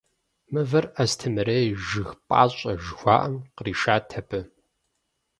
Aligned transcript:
Мывэр 0.53 0.85
«Астемырей 1.01 1.67
жыг 1.85 2.09
пӀащӀэ» 2.27 2.73
жыхуаӀэм 2.83 3.35
къришат 3.55 4.09
абы. 4.19 4.41